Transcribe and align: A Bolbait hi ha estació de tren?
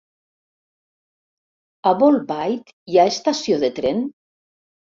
A 1.91 1.93
Bolbait 2.01 2.75
hi 2.95 2.99
ha 3.03 3.07
estació 3.15 3.63
de 3.67 3.73
tren? 3.81 4.05